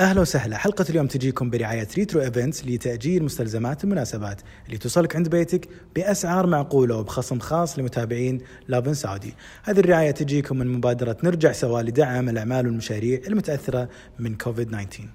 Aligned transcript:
أهلا 0.00 0.20
وسهلا 0.20 0.56
حلقة 0.56 0.84
اليوم 0.90 1.06
تجيكم 1.06 1.50
برعاية 1.50 1.88
Retro 1.96 2.20
Events 2.20 2.66
لتأجير 2.66 3.24
مستلزمات 3.24 3.84
المناسبات 3.84 4.40
اللي 4.66 4.78
توصلك 4.78 5.16
عند 5.16 5.28
بيتك 5.28 5.68
بأسعار 5.94 6.46
معقولة 6.46 6.96
وبخصم 6.96 7.38
خاص 7.38 7.78
لمتابعين 7.78 8.40
Lovin 8.68 8.94
Saudi. 8.94 9.34
هذه 9.64 9.80
الرعاية 9.80 10.10
تجيكم 10.10 10.58
من 10.58 10.68
مبادرة 10.68 11.16
نرجع 11.24 11.52
سوا 11.52 11.82
لدعم 11.82 12.28
الأعمال 12.28 12.66
والمشاريع 12.66 13.20
المتأثرة 13.26 13.88
من 14.18 14.36
كوفيد 14.36 14.68
19. 14.68 15.08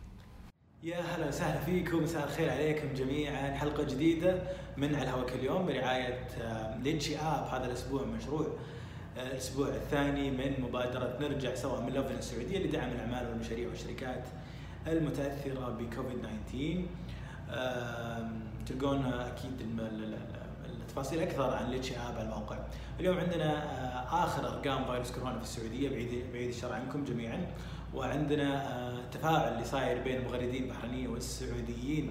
يا 0.84 0.98
هلا 1.02 1.27
وسهلا 1.27 1.59
فيكم 1.66 2.04
مساء 2.04 2.23
الخير 2.23 2.50
عليكم 2.50 2.93
جميعا 2.93 3.52
حلقة 3.52 3.84
جديدة 3.84 4.43
من 4.77 4.95
على 4.95 5.04
الهواء 5.04 5.25
كل 5.25 5.43
يوم 5.43 5.66
برعاية 5.66 6.27
ليتشي 6.84 7.18
اب 7.18 7.48
هذا 7.54 7.66
الأسبوع 7.66 8.05
مشروع 8.05 8.48
آه، 9.18 9.27
الأسبوع 9.27 9.68
الثاني 9.68 10.32
من 10.32 10.54
مبادرة 10.61 11.18
نرجع 11.21 11.55
سوا 11.55 11.82
من 11.82 11.93
Lovin 11.93 12.16
السعودية 12.16 12.59
لدعم 12.59 12.89
الأعمال 12.91 13.29
والمشاريع 13.29 13.68
والشركات 13.68 14.23
المتأثرة 14.88 15.77
بكوفيد 15.79 16.25
19 17.47 18.29
تلقون 18.65 19.06
أكيد 19.06 19.51
التفاصيل 20.65 21.21
أكثر 21.21 21.54
عن 21.54 21.73
آب 21.73 22.15
على 22.15 22.21
الموقع. 22.21 22.57
اليوم 23.00 23.18
عندنا 23.18 23.64
آه، 23.64 24.23
آخر 24.23 24.47
أرقام 24.47 24.86
فيروس 24.86 25.11
كورونا 25.11 25.37
في 25.37 25.43
السعودية 25.43 25.89
بعيد 25.89 26.25
بعيد 26.33 26.50
الشر 26.50 26.73
عنكم 26.73 27.04
جميعا 27.04 27.47
وعندنا 27.93 28.78
آه، 28.78 29.01
تفاعل 29.11 29.54
اللي 29.54 29.65
صاير 29.65 30.04
بين 30.04 30.15
المغردين 30.15 30.64
البحرينيين 30.64 31.09
والسعوديين 31.09 32.09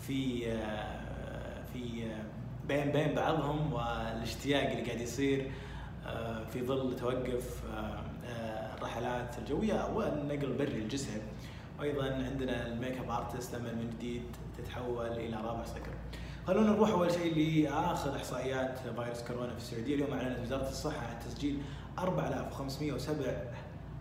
في 0.00 0.50
آه، 0.52 1.64
في 1.72 2.10
بين 2.68 2.92
بين 2.92 3.14
بعضهم 3.14 3.72
والاشتياق 3.72 4.70
اللي 4.70 4.82
قاعد 4.82 5.00
يصير 5.00 5.50
في 6.52 6.66
ظل 6.66 6.96
توقف 6.96 7.62
الرحلات 8.78 9.38
الجوية 9.38 9.94
والنقل 9.94 10.44
البري 10.44 10.78
الجسر 10.78 11.20
وأيضا 11.78 12.04
عندنا 12.04 12.66
ال 12.66 12.98
makeup 12.98 13.10
artist 13.10 13.54
أمل 13.54 13.72
من 13.72 13.90
جديد 13.90 14.22
تتحول 14.58 15.06
إلى 15.06 15.36
رابح 15.36 15.64
صقر. 15.64 15.92
خلونا 16.46 16.70
نروح 16.70 16.90
أول 16.90 17.12
شيء 17.12 17.34
لآخر 17.64 18.16
إحصائيات 18.16 18.78
فيروس 18.78 19.22
كورونا 19.22 19.52
في 19.52 19.58
السعودية، 19.58 19.94
اليوم 19.94 20.12
أعلنت 20.12 20.38
وزارة 20.38 20.68
الصحة 20.68 21.06
عن 21.06 21.18
تسجيل 21.18 21.62
4507 21.98 23.34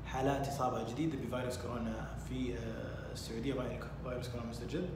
حالات 0.06 0.48
إصابة 0.48 0.90
جديدة 0.92 1.18
بفيروس 1.18 1.58
كورونا 1.58 2.08
في 2.30 2.54
آه، 2.54 3.12
السعودية 3.14 3.54
فيروس 4.04 4.28
كورونا 4.28 4.50
مستجد. 4.50 4.90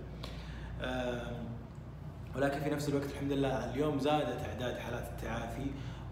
ولكن 2.36 2.60
في 2.60 2.70
نفس 2.70 2.90
الوقت 2.90 3.06
الحمد 3.06 3.32
لله 3.32 3.74
اليوم 3.74 4.00
زادت 4.00 4.46
أعداد 4.50 4.78
حالات 4.78 5.08
التعافي 5.08 5.66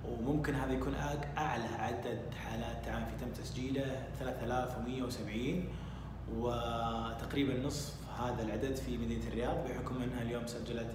وممكن 0.06 0.56
هذا 0.56 0.74
يكون 0.74 0.96
أعلى 1.38 1.64
عدد 1.80 2.20
حالات 2.46 2.86
تعافي 2.86 3.12
تم 3.22 3.32
تسجيله 3.44 4.08
3170 4.20 5.66
وتقريبا 6.36 7.66
نصف 7.66 7.94
هذا 8.20 8.44
العدد 8.44 8.76
في 8.76 8.98
مدينة 8.98 9.28
الرياض 9.28 9.68
بحكم 9.68 10.02
إنها 10.02 10.22
اليوم 10.22 10.48
سجلت 10.48 10.92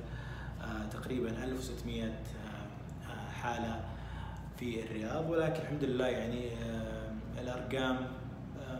آه، 0.62 0.86
تقريبا 0.90 1.44
1600 1.44 2.04
آه، 2.04 2.08
آه، 2.08 3.30
حالة 3.30 3.80
في 4.58 4.82
الرياض. 4.82 5.30
ولكن 5.30 5.62
الحمد 5.62 5.84
لله 5.84 6.06
يعني 6.06 6.50
الأرقام 7.38 7.96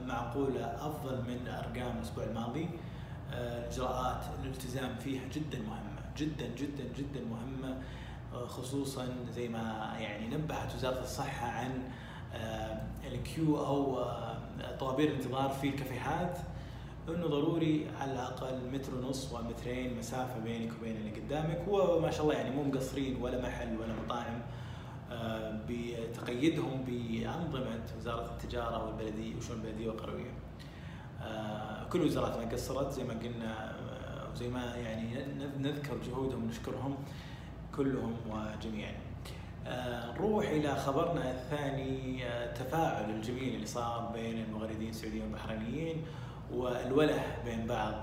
معقولة 0.07 0.65
أفضل 0.65 1.17
من 1.17 1.49
أرقام 1.49 1.97
الأسبوع 1.97 2.25
الماضي. 2.25 2.69
اجراءات 3.33 4.25
الالتزام 4.43 4.95
فيها 5.05 5.23
جدا 5.35 5.59
مهمة 5.59 6.03
جدا 6.17 6.47
جدا 6.47 6.85
جدا 6.99 7.21
مهمة 7.31 7.83
خصوصا 8.47 9.09
زي 9.35 9.49
ما 9.49 9.95
يعني 9.99 10.37
نبهت 10.37 10.75
وزارة 10.75 11.01
الصحة 11.01 11.47
عن 11.47 11.83
الكيو 13.07 13.67
أو 13.67 14.05
طوابير 14.79 15.09
الانتظار 15.09 15.49
في 15.49 15.69
الكافيهات 15.69 16.39
إنه 17.09 17.27
ضروري 17.27 17.87
على 18.01 18.13
الأقل 18.13 18.71
متر 18.73 18.95
ونص 18.95 19.33
ومترين 19.33 19.99
مسافة 19.99 20.39
بينك 20.41 20.71
وبين 20.81 20.97
اللي 20.97 21.11
قدامك 21.11 21.63
وما 21.69 22.11
شاء 22.11 22.23
الله 22.23 22.35
يعني 22.35 22.57
مو 22.57 22.63
مقصرين 22.63 23.23
ولا 23.23 23.43
محل 23.43 23.77
ولا 23.79 23.95
مطاعم 24.05 24.41
آه، 25.13 25.61
بتقيدهم 25.69 26.85
بأنظمة 26.87 27.81
وزارة 27.99 28.37
التجارة 28.37 28.87
والبلدية 28.87 29.37
وشؤون 29.37 29.59
البلدية 29.61 29.89
والقروية. 29.89 30.31
آه، 31.23 31.89
كل 31.89 32.01
الوزارات 32.01 32.37
ما 32.37 32.53
قصرت 32.53 32.93
زي 32.93 33.05
ما 33.05 33.15
قلنا 33.15 33.71
آه، 33.71 34.33
وزي 34.33 34.49
ما 34.49 34.77
يعني 34.77 35.25
نذكر 35.59 35.97
جهودهم 36.07 36.45
ونشكرهم 36.45 36.97
كلهم 37.77 38.17
وجميعا. 38.31 38.95
نروح 39.67 40.49
إلى 40.49 40.77
خبرنا 40.77 41.31
الثاني 41.31 42.23
التفاعل 42.45 43.11
الجميل 43.11 43.55
اللي 43.55 43.67
صار 43.67 44.11
بين 44.15 44.45
المغردين 44.45 44.89
السعوديين 44.89 45.23
والبحرينيين 45.23 46.05
والوله 46.53 47.23
بين 47.45 47.67
بعض. 47.67 47.95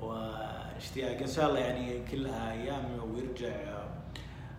واشتياق 0.00 1.18
إن 1.18 1.26
شاء 1.26 1.48
الله 1.48 1.58
يعني 1.58 2.04
كلها 2.10 2.52
أيام 2.52 2.84
ويرجع 3.14 3.54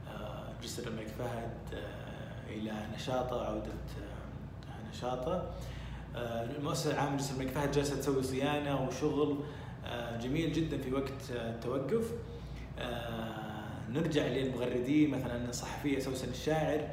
آه، 0.08 0.44
جسر 0.64 0.88
الملك 0.88 1.08
فهد 1.08 1.58
آه، 1.74 2.50
إلى 2.50 2.74
نشاطه 2.96 3.46
عودة 3.46 3.72
آه، 3.72 4.90
نشاطه. 4.90 5.52
المؤسسة 6.16 6.92
العامة 6.94 7.16
لجسر 7.16 7.34
الملك 7.34 7.52
فهد 7.52 7.72
جالسة 7.72 7.96
تسوي 8.00 8.24
صيانة 8.24 8.88
وشغل 8.88 9.38
جميل 10.22 10.54
جدا 10.54 10.78
في 10.78 10.94
وقت 10.94 11.32
التوقف. 11.32 12.12
نرجع 13.90 14.26
للمغردين 14.26 15.10
مثلا 15.10 15.50
الصحفيه 15.50 16.00
سوسن 16.00 16.30
الشاعر 16.30 16.88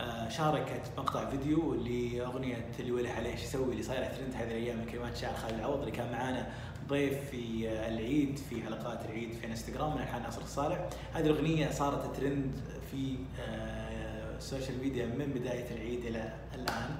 آه، 0.00 0.28
شاركت 0.28 0.90
مقطع 0.98 1.30
فيديو 1.30 1.74
لاغنيه 1.74 2.66
اللي 2.80 2.92
وله 2.92 3.10
عليه 3.10 3.30
إيش 3.30 3.42
يسوي 3.42 3.72
اللي 3.72 3.82
صايرة 3.82 4.04
ترند 4.04 4.34
هذه 4.34 4.46
الأيام 4.46 4.84
كلمات 4.92 5.12
الشاعر 5.12 5.34
خالد 5.34 5.58
العوض 5.58 5.78
اللي 5.78 5.90
كان 5.90 6.12
معانا 6.12 6.48
ضيف 6.88 7.30
في 7.30 7.68
العيد 7.68 8.40
في 8.50 8.62
حلقات 8.62 9.04
العيد 9.04 9.32
في 9.32 9.46
انستغرام 9.46 9.94
من 9.94 10.02
ألحان 10.02 10.22
ناصر 10.22 10.42
الصالح. 10.42 10.88
هذه 11.14 11.26
الأغنية 11.26 11.70
صارت 11.70 12.16
ترند 12.16 12.52
في 12.90 13.16
آه، 13.40 14.36
ال 14.36 14.42
social 14.42 14.80
media 14.82 15.06
من 15.06 15.26
بداية 15.34 15.70
العيد 15.76 16.06
إلى 16.06 16.32
الآن. 16.54 16.90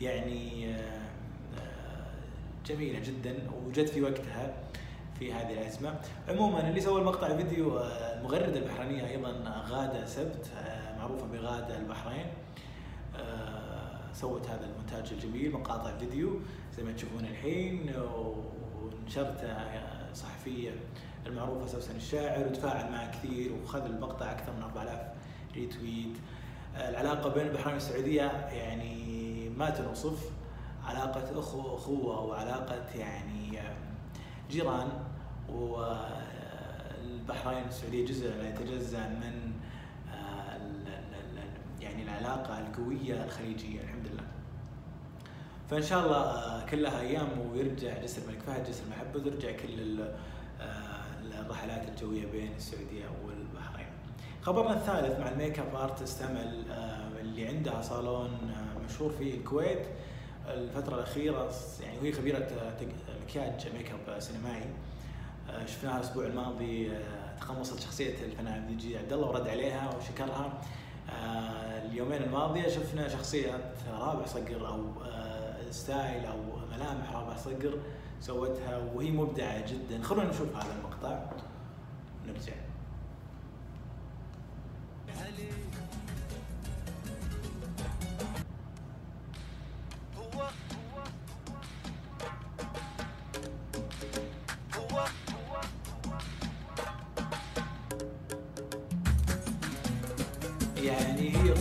يعني 0.00 0.74
آه، 0.74 0.98
جميلة 2.66 2.98
جدا 3.00 3.34
وجت 3.66 3.88
في 3.88 4.02
وقتها. 4.02 4.54
في 5.18 5.32
هذه 5.32 5.52
الأزمة. 5.52 5.94
عموما 6.28 6.68
اللي 6.68 6.80
سوى 6.80 7.00
المقطع 7.00 7.36
فيديو 7.36 7.80
المغرده 8.16 8.58
البحرينية 8.58 9.06
أيضا 9.06 9.62
غاده 9.68 10.06
سبت 10.06 10.46
معروفه 10.98 11.26
بغادة 11.26 11.76
البحرين. 11.78 12.26
آه، 13.16 14.12
سوت 14.12 14.46
هذا 14.46 14.66
المونتاج 14.66 15.12
الجميل 15.12 15.52
مقاطع 15.52 15.96
فيديو 15.98 16.40
زي 16.76 16.82
ما 16.82 16.92
تشوفون 16.92 17.24
الحين 17.24 17.92
ونشرته 18.96 19.56
صحفية 20.14 20.70
المعروفة 21.26 21.66
سوسن 21.66 21.96
الشاعر 21.96 22.46
وتفاعل 22.46 22.92
معه 22.92 23.10
كثير 23.10 23.52
وخذ 23.52 23.84
المقطع 23.84 24.32
أكثر 24.32 24.52
من 24.52 24.62
4000 24.62 25.00
retweet. 25.54 26.16
العلاقة 26.76 27.28
بين 27.34 27.46
البحرين 27.46 27.74
والسعودية 27.74 28.30
يعني 28.52 29.48
ما 29.48 29.70
تنوصف. 29.70 30.30
علاقة 30.86 31.40
أخوة 31.40 32.20
وعلاقه 32.24 32.84
يعني 32.94 33.58
جيران 34.50 34.88
والبحرين 35.48 36.44
والسعوديه 37.64 38.06
جزء 38.06 38.28
لا 38.28 38.48
يتجزأ 38.48 39.08
من 39.08 39.48
العلاقة 42.18 42.58
القوية 42.58 43.24
الخليجية 43.24 43.80
الحمد 43.80 44.06
لله. 44.06 44.24
فإن 45.70 45.82
شاء 45.82 46.04
الله 46.04 46.16
آه، 46.16 46.66
كلها 46.66 47.00
أيام 47.00 47.28
ويرجع 47.52 48.02
جسر 48.02 48.22
الملك 48.22 48.42
فهد 48.42 48.64
جسر 48.64 48.84
المحبه 48.84 49.20
وترجع 49.20 49.52
كل 49.52 50.00
آه، 50.60 51.40
الرحلات 51.40 51.88
الجوية 51.88 52.26
بين 52.26 52.52
السعودية 52.56 53.04
والبحرين. 53.26 53.86
خبرنا 54.42 54.74
الثالث 54.74 55.20
مع 55.20 55.28
ال 55.28 55.58
makeup 55.58 55.74
artist 55.74 56.22
أمل 56.22 56.70
آه، 56.70 57.20
اللي 57.20 57.48
عندها 57.48 57.82
صالون 57.82 58.30
مشهور 58.84 59.10
في 59.10 59.34
الكويت 59.34 59.86
الفترة 60.54 60.94
الأخيرة 60.94 61.50
يعني 61.82 61.98
وهي 61.98 62.12
خبيرة 62.12 62.48
مكياج 63.22 63.68
ميك 63.74 63.90
أب 63.90 64.20
سينمائي. 64.20 64.70
شفناها 65.66 65.96
الأسبوع 65.96 66.26
الماضي 66.26 66.92
تقمصت 67.40 67.80
شخصية 67.80 68.24
الفنان 68.24 68.76
دي 68.76 68.98
عبد 68.98 69.12
الله 69.12 69.26
ورد 69.26 69.48
عليها 69.48 69.96
وشكرها. 69.96 70.60
آه، 71.10 71.86
اليومين 71.86 72.22
الماضية 72.22 72.68
شفنا 72.68 73.08
شخصية 73.08 73.72
رابح 73.92 74.26
صقر 74.26 74.66
آه، 75.06 75.70
style 75.70 76.26
أو 76.26 76.36
ملامح 76.72 77.12
رابح 77.12 77.36
صقر 77.36 77.78
سوتها 78.20 78.78
وهي 78.94 79.10
مبدعة 79.10 79.66
جدا. 79.66 80.02
خلونا 80.02 80.30
نشوف 80.30 80.56
هذا 80.56 80.74
المقطع. 80.78 81.20
نرجع. 82.26 82.52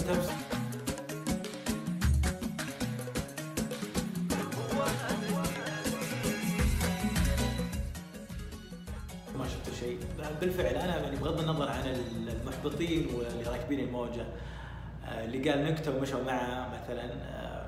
هي 0.08 0.14
اختبس 0.14 0.30
شيء. 9.80 10.00
بالفعل 10.42 10.76
أنا 10.76 10.98
يعني 10.98 11.16
بغض 11.16 11.40
النظر 11.40 11.70
عن 11.70 11.84
المحبطين 12.28 13.08
واللي 13.16 13.44
راكبين 13.44 13.80
الموجة 13.80 14.26
آه، 15.06 15.26
اللي 15.26 15.50
قال 15.50 15.66
نكتة 15.66 15.98
ومشوا 15.98 16.24
معه 16.24 16.70
مثلا 16.70 17.04
آه، 17.04 17.66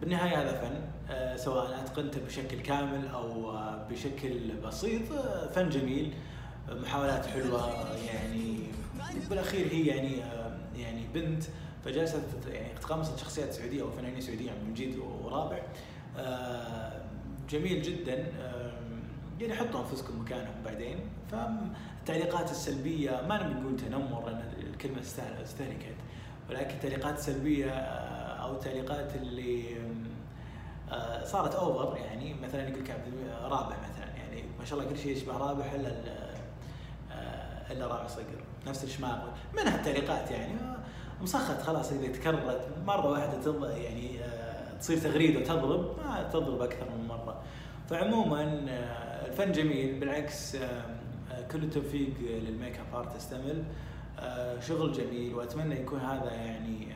بالنهاية 0.00 0.42
هذا 0.42 0.52
فن 0.52 0.80
آه، 1.14 1.36
سواء 1.36 1.80
أتقنته 1.80 2.20
بشكل 2.26 2.60
كامل 2.60 3.08
أو 3.08 3.56
بشكل 3.90 4.52
بسيط 4.64 5.12
فن 5.54 5.68
جميل 5.70 6.12
محاولات 6.68 7.26
حلوة 7.26 7.86
يعني 8.06 8.58
بالاخير 9.30 9.66
هي 9.72 9.86
يعني 9.86 10.22
بنت 11.14 11.42
فجلست 11.84 12.22
يعني 12.48 12.74
تقمصت 12.74 13.18
شخصيات 13.18 13.52
سعوديه 13.52 13.82
وفنانين 13.82 14.20
سعودية 14.20 14.50
من 14.50 14.74
جد 14.74 14.98
ورابع. 14.98 15.62
جميل 17.50 17.82
جدا. 17.82 18.26
يعني 19.40 19.54
حطوا 19.54 19.80
أنفسكم 19.80 20.20
مكانهم 20.20 20.54
بعدين. 20.64 20.98
فالتعليقات 21.32 22.50
السلبية 22.50 23.22
ما 23.28 23.42
نبي 23.42 23.60
نقول 23.60 23.76
تنمر 23.76 24.26
لأن 24.26 24.52
الكلمة 24.58 25.00
استهلكت. 25.42 25.96
ولكن 26.50 26.74
التعليقات 26.74 27.18
السلبية 27.18 27.70
آه، 27.70 28.44
أو 28.44 28.52
التعليقات 28.52 29.16
اللي 29.16 29.64
آه، 30.90 31.24
صارت 31.24 31.54
اوفر 31.54 31.96
يعني 31.96 32.34
مثلا 32.34 32.68
يقول 32.68 32.84
لك 32.84 32.96
رابح 33.42 33.76
مثلا. 33.76 34.16
يعني 34.16 34.44
ما 34.58 34.64
شاء 34.64 34.78
الله 34.78 34.90
كل 34.90 34.98
شيء 34.98 35.16
يشبه 35.16 35.36
رابح 35.36 35.64
إلا 35.74 35.90
آه، 37.12 37.72
إلا 37.72 37.86
رابح 37.86 38.06
صقر. 38.06 38.44
نفس 38.66 38.84
الشماغ. 38.84 39.18
منها 39.56 39.76
التعليقات 39.76 40.30
يعني. 40.30 40.54
مسخت 41.22 41.62
خلاص 41.62 41.92
إذا 41.92 42.12
تكررت. 42.12 42.68
مرة 42.86 43.10
واحدة 43.10 43.66
يعني 43.76 44.20
تصير 44.80 44.98
تغريدة 44.98 45.40
وتضرب 45.40 45.96
ما 46.04 46.30
تضرب 46.32 46.62
أكثر 46.62 46.86
من 46.98 47.08
مرة. 47.08 47.42
فعموما 47.90 48.42
الفن 49.26 49.52
جميل 49.52 50.00
بالعكس 50.00 50.56
كل 51.52 51.62
التوفيق 51.62 52.10
لل 52.20 52.78
makeup 52.78 52.94
artist 52.94 53.32
أمل. 53.32 53.64
آه، 54.18 54.60
شغل 54.60 54.92
جميل 54.92 55.34
وأتمنى 55.34 55.80
يكون 55.80 56.00
هذا 56.00 56.32
يعني 56.32 56.92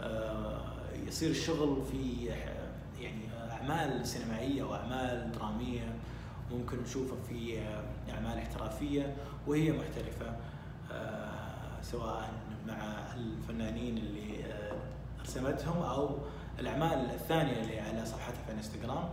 آه، 0.00 0.04
آه، 0.04 0.64
يصير 1.06 1.30
الشغل 1.30 1.82
في 1.92 2.26
يعني 3.00 3.22
أعمال 3.50 4.06
سينمائية 4.06 4.62
واعمال 4.62 5.32
درامية. 5.32 5.94
ممكن 6.52 6.82
نشوفه 6.82 7.16
في 7.28 7.58
أعمال 8.10 8.38
احترافية 8.38 9.16
وهي 9.46 9.72
محترفة. 9.72 10.36
سواء 11.92 12.30
مع 12.66 12.74
الفنانين 13.16 13.98
اللي 13.98 14.44
رسمتهم 15.22 15.82
أو 15.82 16.18
الأعمال 16.58 17.10
الثانية 17.14 17.62
اللي 17.62 17.80
على 17.80 18.06
صفحتها 18.06 18.42
في 18.46 18.52
انستغرام. 18.52 19.08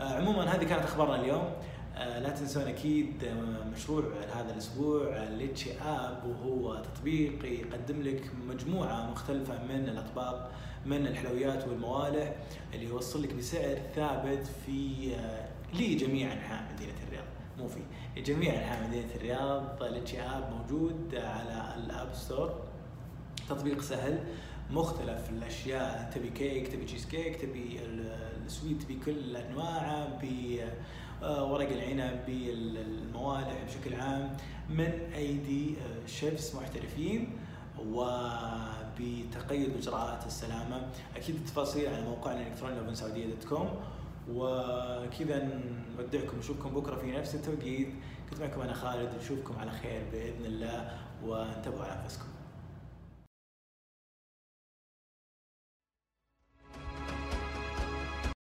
عموما 0.00 0.54
هذه 0.54 0.64
كانت 0.64 0.84
أخبارنا 0.84 1.20
اليوم. 1.20 1.52
آه، 1.96 2.18
لا 2.18 2.30
تنسون 2.30 2.62
أكيد 2.62 3.24
آه، 3.24 3.64
مشروع 3.74 4.04
هذا 4.34 4.52
الأسبوع 4.52 5.24
ليتشي 5.24 5.70
آب 5.80 6.24
وهو 6.26 6.82
تطبيق 6.82 7.44
يقدم 7.44 8.02
لك 8.02 8.30
مجموعة 8.48 9.10
مختلفة 9.10 9.62
من 9.62 9.88
الأطباق 9.88 10.50
من 10.86 11.06
الحلويات 11.06 11.68
والموالح 11.68 12.32
اللي 12.74 12.86
يوصل 12.86 13.22
لك 13.22 13.34
بسعر 13.34 13.78
ثابت 13.94 14.46
في 14.66 15.10
آه، 15.16 15.48
لجميع 15.74 16.32
أنحاء 16.32 16.64
مدينة 16.74 16.94
الرياض. 17.06 17.25
مو 17.66 17.72
في 17.72 17.80
لجميع 18.20 18.54
انحاء 18.54 18.88
مدينه 18.88 19.14
الرياض 19.14 19.82
ليتشي 19.82 20.20
app 20.20 20.52
موجود 20.52 21.14
على 21.14 21.74
ال 21.76 21.86
App 21.86 22.14
Store 22.14 22.54
تطبيق 23.48 23.82
سهل 23.82 24.24
مختلف 24.70 25.30
الأشياء 25.30 26.10
تبي 26.14 26.30
كيك 26.30 26.68
تبي 26.68 26.84
تشيز 26.84 27.06
كيك 27.06 27.36
تبي 27.36 27.80
ال 28.46 28.53
sweet 28.53 28.86
بكل 28.88 29.36
أنواعه 29.36 30.18
آه، 31.22 31.52
ورق 31.52 31.68
العنب 31.68 32.20
بالموالح 32.26 33.64
بشكل 33.66 34.00
عام 34.00 34.36
من 34.70 34.92
أيدي 35.14 35.74
آه، 35.78 36.06
chefs 36.06 36.54
محترفين 36.56 37.38
وبتقيد 37.88 39.74
باجراءات 39.74 40.26
السلامة. 40.26 40.88
أكيد 41.16 41.34
التفاصيل 41.34 41.86
على 41.86 42.02
موقعنا 42.02 42.40
الالكتروني 42.40 42.76
لوبن 42.76 42.94
سعودية 42.94 43.26
دوت 43.26 43.44
كوم 43.44 43.68
وكذا 44.30 45.48
نودعكم 45.98 46.38
نشوفكم 46.38 46.70
بكرة 46.70 46.96
في 46.96 47.12
نفس 47.12 47.34
التوقيت. 47.34 47.88
كنت 48.30 48.40
معكم 48.40 48.60
أنا 48.60 48.72
خالد. 48.72 49.10
نشوفكم 49.20 49.58
على 49.58 49.70
خير 49.70 50.02
بإذن 50.12 50.44
الله. 50.44 50.98
وانتبهوا 51.24 51.84
على 51.84 52.02
أنفسكم. 52.02 52.35